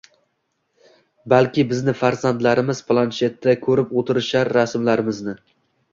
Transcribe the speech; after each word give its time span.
Balki 1.33 1.65
bizni 1.73 1.93
farzanddlarimiz 1.99 2.81
planshetda 2.89 3.55
koʻrib 3.67 3.95
oʻtirishar 4.03 4.55
rasmlarimizni. 4.59 5.37